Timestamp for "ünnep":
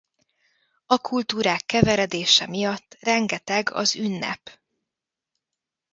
3.95-4.59